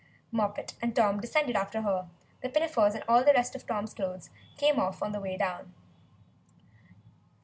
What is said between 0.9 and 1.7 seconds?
Tom descended